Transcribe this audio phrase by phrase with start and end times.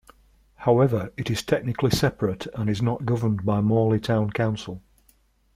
[0.55, 4.81] However, it is technically separate, and is not governed by Morley Town Council.